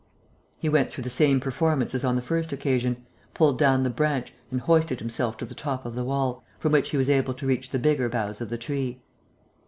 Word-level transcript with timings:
He 0.57 0.67
went 0.67 0.89
through 0.89 1.03
the 1.03 1.11
same 1.11 1.39
performance 1.39 1.93
as 1.93 2.03
on 2.03 2.15
the 2.15 2.23
first 2.23 2.51
occasion, 2.51 3.05
pulled 3.35 3.59
down 3.59 3.83
the 3.83 3.89
branch 3.91 4.33
and 4.49 4.59
hoisted 4.59 4.97
himself 4.97 5.37
to 5.37 5.45
the 5.45 5.53
top 5.53 5.85
of 5.85 5.93
the 5.93 6.03
wall, 6.03 6.43
from 6.57 6.71
which 6.71 6.89
he 6.89 6.97
was 6.97 7.07
able 7.07 7.35
to 7.35 7.45
reach 7.45 7.69
the 7.69 7.77
bigger 7.77 8.09
boughs 8.09 8.41
of 8.41 8.49
the 8.49 8.57
tree. 8.57 9.03